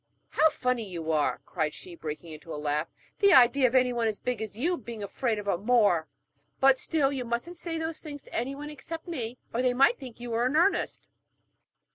[0.29, 2.87] 'How funny you are,' cried she, breaking into a laugh.
[3.19, 6.07] 'The idea of anyone as big as you being afraid of a Moor!
[6.59, 10.19] But still, you mustn't say those things to anyone except me, or they might think
[10.19, 11.07] you were in earnest.'